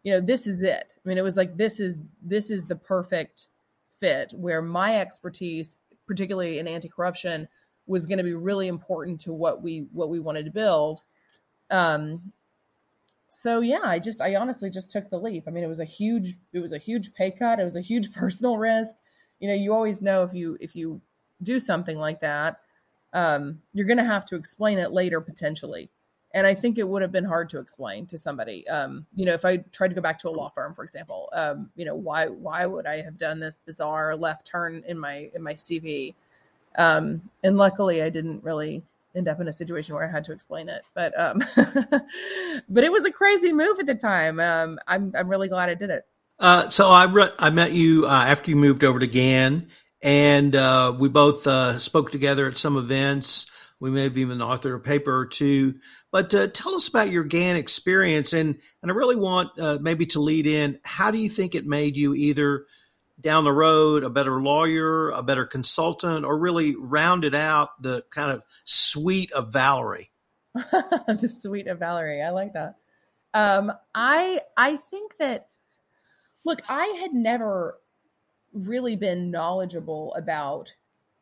you 0.04 0.12
know, 0.12 0.20
this 0.20 0.46
is 0.46 0.62
it. 0.62 0.94
I 0.96 1.08
mean, 1.08 1.18
it 1.18 1.24
was 1.24 1.36
like, 1.36 1.56
this 1.56 1.80
is, 1.80 1.98
this 2.22 2.50
is 2.50 2.64
the 2.64 2.76
perfect 2.76 3.48
fit 3.98 4.32
where 4.36 4.62
my 4.62 5.00
expertise, 5.00 5.78
particularly 6.06 6.60
in 6.60 6.68
anti-corruption, 6.68 7.48
was 7.86 8.06
going 8.06 8.18
to 8.18 8.24
be 8.24 8.34
really 8.34 8.68
important 8.68 9.20
to 9.22 9.32
what 9.32 9.62
we, 9.62 9.86
what 9.92 10.08
we 10.08 10.20
wanted 10.20 10.44
to 10.44 10.50
build. 10.50 11.02
Um, 11.70 12.32
so 13.34 13.60
yeah, 13.60 13.80
I 13.82 13.98
just 13.98 14.20
I 14.20 14.36
honestly 14.36 14.70
just 14.70 14.90
took 14.90 15.10
the 15.10 15.18
leap. 15.18 15.44
I 15.46 15.50
mean, 15.50 15.64
it 15.64 15.68
was 15.68 15.80
a 15.80 15.84
huge 15.84 16.34
it 16.52 16.60
was 16.60 16.72
a 16.72 16.78
huge 16.78 17.12
pay 17.14 17.30
cut. 17.30 17.58
It 17.58 17.64
was 17.64 17.76
a 17.76 17.80
huge 17.80 18.12
personal 18.14 18.56
risk. 18.56 18.94
You 19.40 19.48
know, 19.48 19.54
you 19.54 19.74
always 19.74 20.02
know 20.02 20.22
if 20.22 20.32
you 20.32 20.56
if 20.60 20.76
you 20.76 21.00
do 21.42 21.58
something 21.58 21.98
like 21.98 22.20
that, 22.20 22.60
um, 23.12 23.60
you're 23.72 23.86
going 23.86 23.98
to 23.98 24.04
have 24.04 24.24
to 24.26 24.36
explain 24.36 24.78
it 24.78 24.92
later 24.92 25.20
potentially. 25.20 25.90
And 26.34 26.46
I 26.46 26.54
think 26.54 26.78
it 26.78 26.86
would 26.86 27.00
have 27.00 27.12
been 27.12 27.24
hard 27.24 27.48
to 27.50 27.60
explain 27.60 28.06
to 28.06 28.18
somebody. 28.18 28.66
Um, 28.68 29.06
you 29.14 29.24
know, 29.24 29.34
if 29.34 29.44
I 29.44 29.58
tried 29.72 29.88
to 29.88 29.94
go 29.94 30.00
back 30.00 30.18
to 30.18 30.28
a 30.28 30.30
law 30.30 30.50
firm, 30.50 30.74
for 30.74 30.82
example, 30.82 31.30
um, 31.32 31.70
you 31.76 31.84
know, 31.84 31.94
why 31.94 32.26
why 32.26 32.66
would 32.66 32.86
I 32.86 33.02
have 33.02 33.16
done 33.16 33.38
this 33.38 33.60
bizarre 33.64 34.16
left 34.16 34.46
turn 34.46 34.82
in 34.86 34.98
my 34.98 35.30
in 35.34 35.42
my 35.42 35.54
CV? 35.54 36.14
Um, 36.76 37.22
and 37.44 37.56
luckily, 37.56 38.02
I 38.02 38.10
didn't 38.10 38.42
really 38.42 38.82
end 39.14 39.28
up 39.28 39.40
in 39.40 39.48
a 39.48 39.52
situation 39.52 39.94
where 39.94 40.04
I 40.04 40.10
had 40.10 40.24
to 40.24 40.32
explain 40.32 40.68
it. 40.68 40.82
But 40.92 41.18
um, 41.18 41.38
but 42.68 42.84
it 42.84 42.92
was 42.92 43.04
a 43.04 43.12
crazy 43.12 43.52
move 43.52 43.78
at 43.78 43.86
the 43.86 43.94
time. 43.94 44.40
Um, 44.40 44.78
I'm 44.86 45.12
I'm 45.16 45.28
really 45.28 45.48
glad 45.48 45.68
I 45.68 45.74
did 45.74 45.90
it. 45.90 46.04
Uh, 46.38 46.68
so 46.68 46.90
I 46.90 47.04
re- 47.04 47.32
I 47.38 47.50
met 47.50 47.72
you 47.72 48.06
uh, 48.06 48.24
after 48.26 48.50
you 48.50 48.56
moved 48.56 48.82
over 48.82 48.98
to 48.98 49.06
GAN, 49.06 49.68
and 50.02 50.56
uh, 50.56 50.94
we 50.98 51.08
both 51.08 51.46
uh, 51.46 51.78
spoke 51.78 52.10
together 52.10 52.48
at 52.48 52.58
some 52.58 52.76
events. 52.76 53.46
We 53.80 53.90
may 53.90 54.04
have 54.04 54.16
even 54.16 54.38
authored 54.38 54.76
a 54.76 54.80
paper 54.80 55.16
or 55.16 55.26
two. 55.26 55.74
But 56.10 56.34
uh, 56.34 56.48
tell 56.48 56.74
us 56.74 56.88
about 56.88 57.10
your 57.10 57.24
GAN 57.24 57.56
experience, 57.56 58.32
and 58.32 58.58
and 58.82 58.90
I 58.90 58.94
really 58.94 59.16
want 59.16 59.58
uh, 59.58 59.78
maybe 59.80 60.06
to 60.06 60.20
lead 60.20 60.46
in. 60.46 60.78
How 60.84 61.10
do 61.10 61.18
you 61.18 61.28
think 61.28 61.54
it 61.54 61.66
made 61.66 61.96
you 61.96 62.14
either 62.14 62.66
down 63.20 63.44
the 63.44 63.52
road 63.52 64.04
a 64.04 64.10
better 64.10 64.40
lawyer, 64.40 65.10
a 65.10 65.22
better 65.22 65.44
consultant, 65.44 66.24
or 66.24 66.38
really 66.38 66.76
rounded 66.76 67.34
out 67.34 67.80
the 67.82 68.04
kind 68.10 68.32
of 68.32 68.42
suite 68.64 69.32
of 69.32 69.52
Valerie? 69.52 70.10
the 70.54 71.28
suite 71.28 71.66
of 71.66 71.78
Valerie. 71.78 72.22
I 72.22 72.30
like 72.30 72.52
that. 72.52 72.76
Um, 73.34 73.72
I 73.94 74.40
I 74.56 74.76
think 74.76 75.16
that 75.18 75.48
look, 76.44 76.62
I 76.68 76.98
had 77.00 77.12
never 77.12 77.78
really 78.52 78.94
been 78.94 79.30
knowledgeable 79.30 80.14
about 80.14 80.72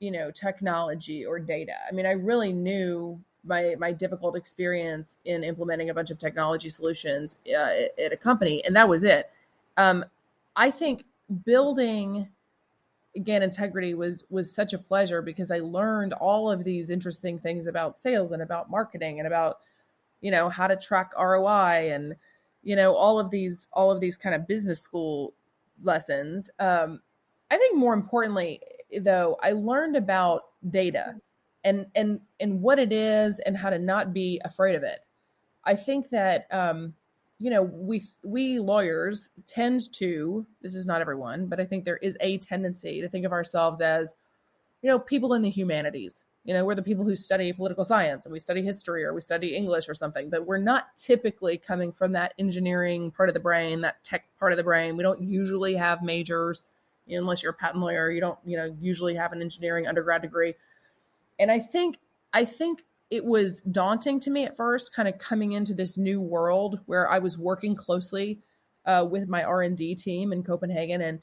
you 0.02 0.10
know 0.10 0.30
technology 0.32 1.24
or 1.24 1.38
data. 1.38 1.74
I 1.88 1.92
mean, 1.94 2.06
I 2.06 2.12
really 2.12 2.52
knew 2.52 3.18
my 3.44 3.76
my 3.78 3.92
difficult 3.92 4.36
experience 4.36 5.18
in 5.24 5.44
implementing 5.44 5.90
a 5.90 5.94
bunch 5.94 6.10
of 6.10 6.18
technology 6.18 6.68
solutions 6.68 7.38
uh, 7.48 8.02
at 8.04 8.12
a 8.12 8.16
company, 8.16 8.64
and 8.64 8.74
that 8.74 8.88
was 8.88 9.04
it. 9.04 9.30
Um, 9.76 10.04
I 10.56 10.72
think 10.72 11.04
building 11.44 12.28
GAN 13.22 13.42
Integrity 13.42 13.94
was 13.94 14.24
was 14.28 14.52
such 14.52 14.72
a 14.72 14.78
pleasure 14.78 15.22
because 15.22 15.52
I 15.52 15.58
learned 15.58 16.14
all 16.14 16.50
of 16.50 16.64
these 16.64 16.90
interesting 16.90 17.38
things 17.38 17.68
about 17.68 17.96
sales 17.96 18.32
and 18.32 18.42
about 18.42 18.70
marketing 18.70 19.20
and 19.20 19.26
about 19.28 19.60
you 20.20 20.32
know 20.32 20.48
how 20.48 20.66
to 20.66 20.76
track 20.76 21.12
ROI 21.16 21.92
and 21.92 22.16
you 22.64 22.74
know 22.74 22.92
all 22.94 23.20
of 23.20 23.30
these 23.30 23.68
all 23.72 23.92
of 23.92 24.00
these 24.00 24.16
kind 24.16 24.34
of 24.34 24.48
business 24.48 24.80
school 24.80 25.32
lessons. 25.80 26.50
Um, 26.58 27.00
I 27.52 27.56
think 27.56 27.76
more 27.76 27.94
importantly 27.94 28.60
though, 29.00 29.36
I 29.42 29.52
learned 29.52 29.96
about 29.96 30.42
data 30.70 31.16
and 31.64 31.86
and 31.94 32.20
and 32.40 32.60
what 32.60 32.78
it 32.78 32.92
is 32.92 33.38
and 33.40 33.56
how 33.56 33.70
to 33.70 33.78
not 33.78 34.12
be 34.12 34.40
afraid 34.44 34.74
of 34.74 34.82
it. 34.82 35.00
I 35.64 35.74
think 35.74 36.10
that 36.10 36.46
um, 36.50 36.94
you 37.38 37.50
know 37.50 37.62
we 37.62 38.02
we 38.24 38.58
lawyers 38.58 39.30
tend 39.46 39.92
to 39.94 40.46
this 40.60 40.76
is 40.76 40.86
not 40.86 41.00
everyone 41.00 41.46
but 41.46 41.58
i 41.58 41.64
think 41.64 41.84
there 41.84 41.96
is 41.96 42.16
a 42.20 42.38
tendency 42.38 43.00
to 43.00 43.08
think 43.08 43.26
of 43.26 43.32
ourselves 43.32 43.80
as 43.80 44.14
you 44.80 44.88
know 44.88 44.98
people 44.98 45.34
in 45.34 45.42
the 45.42 45.50
humanities. 45.50 46.24
You 46.44 46.54
know 46.54 46.64
we're 46.64 46.74
the 46.76 46.82
people 46.82 47.04
who 47.04 47.14
study 47.14 47.52
political 47.52 47.84
science 47.84 48.26
and 48.26 48.32
we 48.32 48.38
study 48.38 48.62
history 48.62 49.04
or 49.04 49.12
we 49.12 49.20
study 49.20 49.56
english 49.56 49.88
or 49.88 49.94
something 49.94 50.30
but 50.30 50.46
we're 50.46 50.58
not 50.58 50.96
typically 50.96 51.56
coming 51.56 51.92
from 51.92 52.12
that 52.12 52.34
engineering 52.38 53.10
part 53.10 53.28
of 53.28 53.34
the 53.34 53.40
brain 53.40 53.80
that 53.80 54.02
tech 54.04 54.24
part 54.38 54.52
of 54.52 54.56
the 54.56 54.64
brain. 54.64 54.96
We 54.96 55.04
don't 55.04 55.22
usually 55.22 55.74
have 55.74 56.02
majors 56.02 56.64
unless 57.08 57.42
you're 57.42 57.52
a 57.52 57.54
patent 57.54 57.82
lawyer 57.82 58.10
you 58.10 58.20
don't 58.20 58.38
you 58.44 58.56
know 58.56 58.74
usually 58.80 59.14
have 59.14 59.32
an 59.32 59.40
engineering 59.40 59.86
undergrad 59.86 60.22
degree 60.22 60.54
and 61.38 61.50
i 61.50 61.58
think 61.58 61.96
i 62.32 62.44
think 62.44 62.82
it 63.12 63.26
was 63.26 63.60
daunting 63.60 64.20
to 64.20 64.30
me 64.30 64.46
at 64.46 64.56
first, 64.56 64.94
kind 64.94 65.06
of 65.06 65.18
coming 65.18 65.52
into 65.52 65.74
this 65.74 65.98
new 65.98 66.18
world 66.18 66.80
where 66.86 67.06
I 67.10 67.18
was 67.18 67.36
working 67.36 67.76
closely 67.76 68.38
uh, 68.86 69.06
with 69.08 69.28
my 69.28 69.44
R 69.44 69.60
and 69.62 69.76
D 69.76 69.94
team 69.94 70.32
in 70.32 70.42
Copenhagen, 70.42 71.02
and 71.02 71.20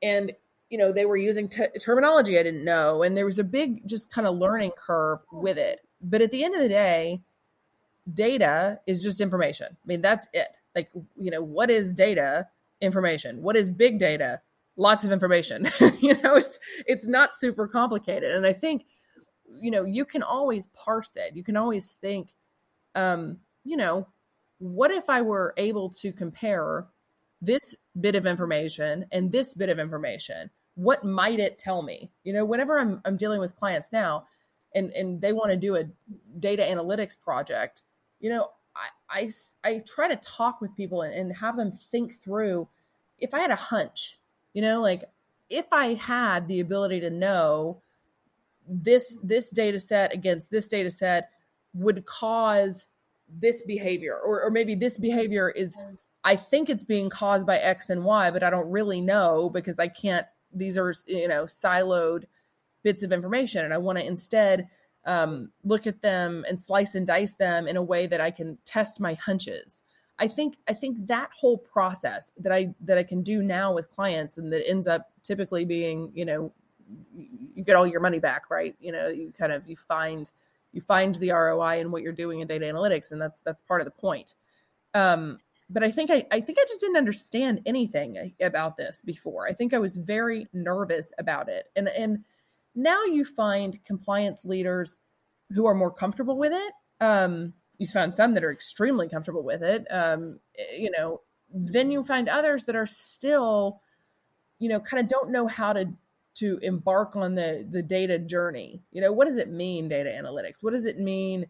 and 0.00 0.32
you 0.70 0.78
know 0.78 0.92
they 0.92 1.06
were 1.06 1.16
using 1.16 1.48
t- 1.48 1.66
terminology 1.80 2.38
I 2.38 2.44
didn't 2.44 2.64
know, 2.64 3.02
and 3.02 3.16
there 3.16 3.24
was 3.24 3.40
a 3.40 3.44
big 3.44 3.84
just 3.84 4.12
kind 4.12 4.28
of 4.28 4.36
learning 4.36 4.70
curve 4.76 5.18
with 5.32 5.58
it. 5.58 5.80
But 6.00 6.22
at 6.22 6.30
the 6.30 6.44
end 6.44 6.54
of 6.54 6.60
the 6.60 6.68
day, 6.68 7.20
data 8.14 8.78
is 8.86 9.02
just 9.02 9.20
information. 9.20 9.66
I 9.72 9.86
mean, 9.86 10.00
that's 10.00 10.28
it. 10.32 10.56
Like 10.76 10.88
you 11.16 11.32
know, 11.32 11.42
what 11.42 11.68
is 11.68 11.94
data? 11.94 12.46
Information. 12.80 13.42
What 13.42 13.56
is 13.56 13.68
big 13.68 13.98
data? 13.98 14.40
Lots 14.78 15.04
of 15.04 15.12
information. 15.12 15.68
you 16.00 16.14
know, 16.22 16.36
it's 16.36 16.58
it's 16.86 17.06
not 17.06 17.38
super 17.38 17.68
complicated, 17.68 18.32
and 18.34 18.46
I 18.46 18.54
think 18.54 18.86
you 19.60 19.70
know, 19.70 19.84
you 19.84 20.04
can 20.04 20.22
always 20.22 20.68
parse 20.68 21.12
it. 21.16 21.34
You 21.34 21.42
can 21.42 21.56
always 21.56 21.92
think, 22.00 22.34
um, 22.94 23.38
you 23.64 23.76
know, 23.76 24.06
what 24.58 24.90
if 24.90 25.08
I 25.08 25.22
were 25.22 25.54
able 25.56 25.90
to 25.90 26.12
compare 26.12 26.86
this 27.40 27.74
bit 28.00 28.14
of 28.14 28.26
information 28.26 29.06
and 29.12 29.30
this 29.30 29.54
bit 29.54 29.68
of 29.68 29.78
information? 29.78 30.50
What 30.74 31.04
might 31.04 31.40
it 31.40 31.58
tell 31.58 31.82
me? 31.82 32.10
You 32.24 32.32
know, 32.32 32.44
whenever 32.44 32.78
I'm, 32.78 33.00
I'm 33.04 33.16
dealing 33.16 33.40
with 33.40 33.56
clients 33.56 33.88
now 33.92 34.26
and, 34.74 34.90
and 34.92 35.20
they 35.20 35.32
want 35.32 35.50
to 35.50 35.56
do 35.56 35.76
a 35.76 35.84
data 36.40 36.62
analytics 36.62 37.20
project, 37.20 37.82
you 38.20 38.30
know, 38.30 38.48
I, 39.10 39.28
I, 39.64 39.70
I 39.70 39.82
try 39.86 40.08
to 40.08 40.16
talk 40.16 40.60
with 40.60 40.76
people 40.76 41.02
and, 41.02 41.14
and 41.14 41.34
have 41.34 41.56
them 41.56 41.72
think 41.72 42.20
through 42.20 42.68
if 43.18 43.34
I 43.34 43.40
had 43.40 43.50
a 43.50 43.56
hunch, 43.56 44.18
you 44.58 44.62
know, 44.62 44.80
like 44.80 45.04
if 45.48 45.66
I 45.70 45.94
had 45.94 46.48
the 46.48 46.58
ability 46.58 46.98
to 46.98 47.10
know 47.10 47.80
this 48.68 49.16
this 49.22 49.50
data 49.50 49.78
set 49.78 50.12
against 50.12 50.50
this 50.50 50.66
data 50.66 50.90
set 50.90 51.30
would 51.74 52.04
cause 52.06 52.86
this 53.28 53.62
behavior 53.62 54.18
or, 54.26 54.42
or 54.42 54.50
maybe 54.50 54.74
this 54.74 54.98
behavior 54.98 55.48
is 55.48 55.78
i 56.24 56.34
think 56.34 56.68
it's 56.68 56.84
being 56.84 57.08
caused 57.08 57.46
by 57.46 57.56
x 57.58 57.88
and 57.88 58.04
y 58.04 58.30
but 58.30 58.42
i 58.42 58.50
don't 58.50 58.68
really 58.68 59.00
know 59.00 59.48
because 59.48 59.78
i 59.78 59.88
can't 59.88 60.26
these 60.52 60.76
are 60.76 60.92
you 61.06 61.28
know 61.28 61.44
siloed 61.44 62.24
bits 62.82 63.02
of 63.02 63.12
information 63.12 63.64
and 63.64 63.72
i 63.72 63.78
want 63.78 63.96
to 63.96 64.04
instead 64.04 64.68
um, 65.06 65.50
look 65.64 65.86
at 65.86 66.02
them 66.02 66.44
and 66.48 66.60
slice 66.60 66.94
and 66.94 67.06
dice 67.06 67.34
them 67.34 67.66
in 67.66 67.76
a 67.76 67.82
way 67.82 68.06
that 68.06 68.20
i 68.20 68.30
can 68.30 68.58
test 68.66 69.00
my 69.00 69.14
hunches 69.14 69.82
i 70.18 70.28
think 70.28 70.56
i 70.68 70.72
think 70.72 71.06
that 71.06 71.30
whole 71.32 71.58
process 71.58 72.32
that 72.38 72.52
i 72.52 72.74
that 72.80 72.98
i 72.98 73.02
can 73.02 73.22
do 73.22 73.42
now 73.42 73.72
with 73.72 73.90
clients 73.90 74.38
and 74.38 74.52
that 74.52 74.68
ends 74.68 74.88
up 74.88 75.10
typically 75.22 75.64
being 75.64 76.10
you 76.14 76.24
know 76.24 76.52
you 77.54 77.64
get 77.64 77.76
all 77.76 77.86
your 77.86 78.00
money 78.00 78.18
back, 78.18 78.50
right? 78.50 78.74
You 78.80 78.92
know, 78.92 79.08
you 79.08 79.32
kind 79.36 79.52
of 79.52 79.68
you 79.68 79.76
find 79.76 80.30
you 80.72 80.80
find 80.80 81.14
the 81.14 81.30
ROI 81.30 81.80
in 81.80 81.90
what 81.90 82.02
you're 82.02 82.12
doing 82.12 82.40
in 82.40 82.48
data 82.48 82.66
analytics, 82.66 83.12
and 83.12 83.20
that's 83.20 83.40
that's 83.40 83.62
part 83.62 83.80
of 83.80 83.84
the 83.84 83.90
point. 83.90 84.34
Um, 84.94 85.38
but 85.70 85.82
I 85.82 85.90
think 85.90 86.10
I, 86.10 86.26
I 86.30 86.40
think 86.40 86.58
I 86.58 86.64
just 86.66 86.80
didn't 86.80 86.96
understand 86.96 87.62
anything 87.66 88.34
about 88.40 88.76
this 88.76 89.02
before. 89.02 89.46
I 89.46 89.52
think 89.52 89.74
I 89.74 89.78
was 89.78 89.96
very 89.96 90.46
nervous 90.52 91.12
about 91.18 91.48
it, 91.48 91.66
and 91.76 91.88
and 91.88 92.24
now 92.74 93.04
you 93.04 93.24
find 93.24 93.82
compliance 93.84 94.44
leaders 94.44 94.96
who 95.52 95.66
are 95.66 95.74
more 95.74 95.92
comfortable 95.92 96.38
with 96.38 96.52
it. 96.52 96.72
Um, 97.00 97.54
you 97.78 97.86
find 97.86 98.14
some 98.14 98.34
that 98.34 98.44
are 98.44 98.52
extremely 98.52 99.08
comfortable 99.08 99.42
with 99.42 99.62
it. 99.62 99.86
Um, 99.90 100.40
you 100.76 100.90
know, 100.90 101.20
then 101.52 101.90
you 101.90 102.04
find 102.04 102.28
others 102.28 102.64
that 102.66 102.76
are 102.76 102.86
still, 102.86 103.80
you 104.58 104.68
know, 104.68 104.80
kind 104.80 105.00
of 105.00 105.08
don't 105.08 105.30
know 105.30 105.46
how 105.46 105.72
to 105.72 105.88
to 106.38 106.58
embark 106.62 107.16
on 107.16 107.34
the 107.34 107.66
the 107.68 107.82
data 107.82 108.16
journey 108.16 108.80
you 108.92 109.00
know 109.00 109.12
what 109.12 109.24
does 109.26 109.36
it 109.36 109.50
mean 109.50 109.88
data 109.88 110.08
analytics 110.08 110.62
what 110.62 110.72
does 110.72 110.86
it 110.86 110.96
mean 110.96 111.46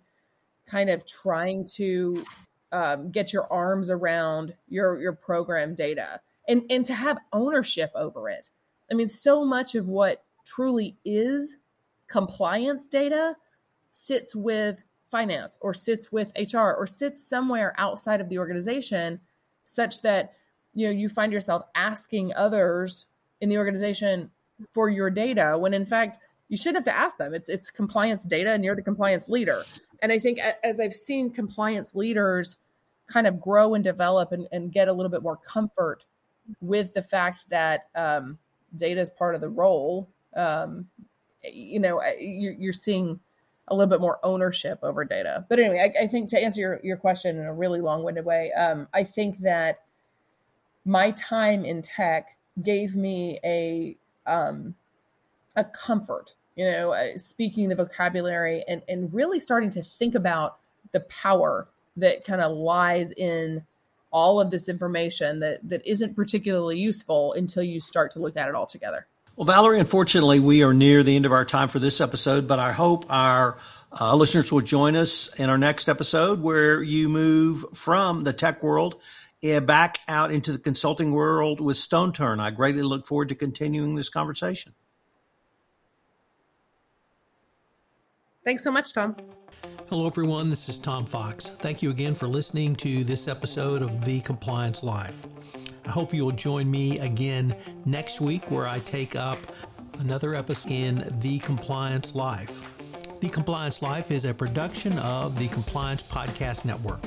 kind 0.66 0.88
of 0.88 1.06
trying 1.06 1.66
to 1.66 2.25
um, 2.73 3.11
get 3.11 3.32
your 3.32 3.50
arms 3.52 3.90
around 3.90 4.54
your 4.66 4.99
your 4.99 5.12
program 5.12 5.75
data 5.75 6.20
and 6.49 6.62
and 6.70 6.87
to 6.87 6.94
have 6.94 7.18
ownership 7.35 7.90
over 7.94 8.30
it 8.30 8.49
i 8.90 8.94
mean 8.94 9.11
so 9.11 9.44
much 9.44 9.75
of 9.75 9.87
what 9.87 10.25
truly 10.47 10.97
is 11.04 11.58
compliance 12.06 12.87
data 12.87 13.37
sits 13.90 14.35
with 14.35 14.82
finance 15.11 15.59
or 15.61 15.73
sits 15.73 16.12
with 16.12 16.33
hr 16.53 16.59
or 16.59 16.87
sits 16.87 17.27
somewhere 17.27 17.75
outside 17.79 18.21
of 18.21 18.29
the 18.29 18.38
organization 18.38 19.21
such 19.65 20.03
that 20.03 20.35
you 20.75 20.87
know 20.87 20.93
you 20.93 21.09
find 21.09 21.33
yourself 21.33 21.62
asking 21.75 22.33
others 22.35 23.07
in 23.41 23.49
the 23.49 23.59
organization 23.59 24.31
for 24.73 24.88
your 24.88 25.11
data 25.11 25.57
when 25.59 25.73
in 25.73 25.87
fact 25.87 26.19
you 26.49 26.57
shouldn't 26.57 26.87
have 26.87 26.95
to 26.95 26.99
ask 26.99 27.17
them. 27.19 27.35
It's 27.35 27.49
it's 27.49 27.71
compliance 27.71 28.25
data 28.25 28.53
and 28.53 28.65
you're 28.65 28.75
the 28.75 28.83
compliance 28.83 29.29
leader. 29.29 29.65
And 30.03 30.11
I 30.11 30.19
think 30.19 30.38
as 30.65 30.81
I've 30.81 30.95
seen 30.95 31.31
compliance 31.31 31.95
leaders 31.95 32.59
kind 33.07 33.27
of 33.27 33.41
grow 33.41 33.75
and 33.75 33.85
develop 33.85 34.33
and, 34.33 34.49
and 34.53 34.73
get 34.73 34.88
a 34.88 34.93
little 34.93 35.11
bit 35.11 35.23
more 35.23 35.37
comfort 35.37 36.05
with 36.61 36.95
the 36.95 37.03
fact 37.03 37.49
that 37.50 37.89
um, 37.95 38.39
data 38.76 39.00
is 39.00 39.11
part 39.11 39.35
of 39.35 39.41
the 39.41 39.49
role, 39.49 40.09
um, 40.37 40.87
you 41.43 41.80
know, 41.80 42.02
you're, 42.19 42.52
you're, 42.52 42.73
seeing 42.73 43.19
a 43.71 43.75
little 43.75 43.89
bit 43.89 44.00
more 44.00 44.19
ownership 44.23 44.78
over 44.83 45.04
data. 45.04 45.45
But 45.49 45.59
anyway, 45.59 45.93
I, 45.97 46.04
I 46.04 46.07
think 46.09 46.28
to 46.31 46.43
answer 46.43 46.61
your, 46.61 46.81
your 46.83 46.97
question 46.97 47.39
in 47.39 47.47
a 47.47 47.54
really 47.54 47.81
long 47.81 48.02
winded 48.02 48.25
way, 48.25 48.52
um, 48.52 48.89
I 48.93 49.04
think 49.04 49.41
that 49.41 49.83
my 50.85 51.11
time 51.13 51.65
in 51.65 51.83
tech 51.83 52.37
gave 52.63 52.95
me 52.95 53.39
a 53.45 53.97
um, 54.26 54.75
a 55.57 55.65
comfort, 55.65 56.35
you 56.57 56.65
know, 56.65 56.93
uh, 56.93 57.19
speaking 57.19 57.69
the 57.69 57.75
vocabulary 57.75 58.63
and, 58.69 58.83
and 58.89 59.13
really 59.13 59.41
starting 59.41 59.71
to 59.71 59.83
think 59.83 60.15
about 60.15 60.59
the 60.93 61.00
power 61.00 61.69
that 61.97 62.25
kind 62.25 62.41
of 62.41 62.57
lies 62.57 63.11
in 63.11 63.65
all 64.11 64.41
of 64.41 64.50
this 64.50 64.69
information 64.69 65.41
that, 65.41 65.67
that 65.69 65.87
isn't 65.87 66.15
particularly 66.15 66.78
useful 66.78 67.33
until 67.35 67.63
you 67.63 67.81
start 67.81 68.11
to 68.13 68.19
look 68.19 68.37
at 68.37 68.49
it 68.49 68.54
all 68.54 68.67
together. 68.67 69.07
Well, 69.39 69.45
Valerie, 69.45 69.79
unfortunately, 69.79 70.41
we 70.41 70.65
are 70.65 70.75
near 70.75 71.05
the 71.05 71.15
end 71.15 71.25
of 71.25 71.31
our 71.31 71.45
time 71.45 71.69
for 71.69 71.79
this 71.79 72.01
episode, 72.01 72.49
but 72.49 72.59
I 72.59 72.73
hope 72.73 73.07
our 73.09 73.59
uh, 73.93 74.17
listeners 74.17 74.51
will 74.51 74.63
join 74.63 74.97
us 74.97 75.33
in 75.37 75.49
our 75.49 75.57
next 75.57 75.89
episode 75.89 76.43
where 76.43 76.83
you 76.83 77.09
move 77.09 77.65
from 77.73 78.25
the 78.25 78.33
tech 78.33 78.65
world 78.65 79.01
back 79.63 79.99
out 80.09 80.33
into 80.33 80.51
the 80.51 80.59
consulting 80.59 81.13
world 81.13 81.61
with 81.61 81.77
StoneTurn. 81.77 82.41
I 82.41 82.51
greatly 82.51 82.83
look 82.83 83.07
forward 83.07 83.29
to 83.29 83.37
continuing 83.37 83.95
this 83.95 84.09
conversation. 84.09 84.75
Thanks 88.43 88.65
so 88.65 88.73
much, 88.73 88.93
Tom. 88.93 89.15
Hello, 89.89 90.07
everyone. 90.07 90.51
This 90.51 90.69
is 90.69 90.77
Tom 90.77 91.07
Fox. 91.07 91.49
Thank 91.49 91.83
you 91.83 91.89
again 91.89 92.15
for 92.15 92.29
listening 92.29 92.77
to 92.77 93.05
this 93.05 93.27
episode 93.27 93.81
of 93.81 94.05
The 94.05 94.21
Compliance 94.21 94.83
Life. 94.83 95.27
I 95.87 95.89
hope 95.89 96.13
you'll 96.13 96.31
join 96.31 96.71
me 96.71 96.99
again 96.99 97.57
next 97.87 98.21
week 98.21 98.51
where 98.51 98.69
I 98.69 98.81
take 98.81 99.17
up 99.17 99.39
another 99.99 100.35
episode 100.35 100.73
in 100.73 101.21
The 101.21 101.39
Compliance 101.39 102.15
Life. 102.15 102.83
The 103.21 103.31
Compliance 103.31 103.81
Life 103.81 104.11
is 104.11 104.27
a 104.27 104.35
production 104.35 104.99
of 104.99 105.39
the 105.39 105.49
Compliance 105.49 106.03
Podcast 106.03 106.67
Network. 106.67 107.01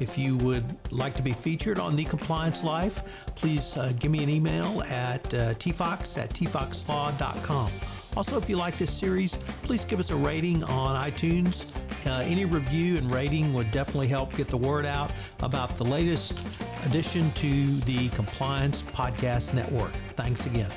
If 0.00 0.18
you 0.18 0.36
would 0.38 0.64
like 0.90 1.14
to 1.14 1.22
be 1.22 1.32
featured 1.32 1.78
on 1.78 1.94
The 1.94 2.04
Compliance 2.04 2.64
Life, 2.64 3.00
please 3.36 3.76
uh, 3.76 3.92
give 3.96 4.10
me 4.10 4.24
an 4.24 4.28
email 4.28 4.82
at 4.88 5.22
uh, 5.32 5.54
tfox 5.54 6.18
at 6.20 6.30
tfoxlaw.com. 6.30 7.70
Also, 8.16 8.36
if 8.36 8.50
you 8.50 8.56
like 8.56 8.76
this 8.76 8.92
series, 8.92 9.36
please 9.62 9.84
give 9.84 10.00
us 10.00 10.10
a 10.10 10.16
rating 10.16 10.64
on 10.64 11.08
iTunes. 11.08 11.64
Uh, 12.06 12.22
any 12.24 12.44
review 12.44 12.96
and 12.96 13.12
rating 13.12 13.52
would 13.54 13.70
definitely 13.70 14.08
help 14.08 14.34
get 14.36 14.48
the 14.48 14.56
word 14.56 14.86
out 14.86 15.12
about 15.40 15.76
the 15.76 15.84
latest 15.84 16.40
addition 16.86 17.30
to 17.32 17.76
the 17.80 18.08
Compliance 18.10 18.82
Podcast 18.82 19.54
Network. 19.54 19.92
Thanks 20.16 20.46
again. 20.46 20.70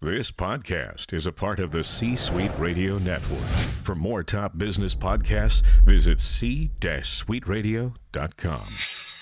This 0.00 0.30
podcast 0.30 1.12
is 1.14 1.26
a 1.26 1.32
part 1.32 1.60
of 1.60 1.70
the 1.70 1.82
C 1.82 2.14
Suite 2.14 2.52
Radio 2.58 2.98
Network. 2.98 3.40
For 3.84 3.94
more 3.94 4.22
top 4.22 4.58
business 4.58 4.94
podcasts, 4.94 5.62
visit 5.86 6.20
c-suiteradio.com. 6.20 9.13